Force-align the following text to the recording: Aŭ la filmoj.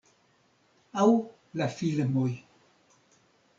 Aŭ 1.03 1.11
la 1.63 1.69
filmoj. 1.77 2.27